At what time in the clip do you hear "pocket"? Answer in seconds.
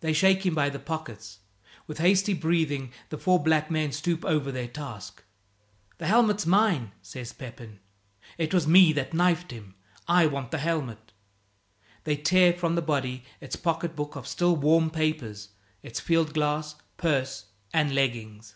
13.56-13.96